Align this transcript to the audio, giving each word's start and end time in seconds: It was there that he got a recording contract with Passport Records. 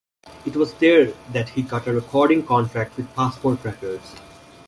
It 0.47 0.55
was 0.55 0.73
there 0.79 1.13
that 1.31 1.49
he 1.49 1.61
got 1.61 1.85
a 1.85 1.93
recording 1.93 2.43
contract 2.43 2.97
with 2.97 3.13
Passport 3.13 3.63
Records. 3.63 4.15